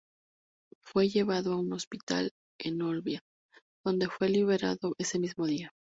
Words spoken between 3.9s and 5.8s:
fue liberado ese mismo día.